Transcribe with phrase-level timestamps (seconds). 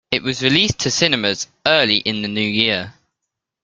[0.09, 2.95] It was released to cinemas early in the New Year.